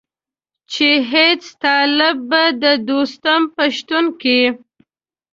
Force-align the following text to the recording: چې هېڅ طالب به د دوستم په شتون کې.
چې 0.71 0.87
هېڅ 1.11 1.43
طالب 1.63 2.17
به 2.29 2.43
د 2.63 2.65
دوستم 2.87 3.41
په 3.55 3.63
شتون 3.77 4.05
کې. 4.21 4.39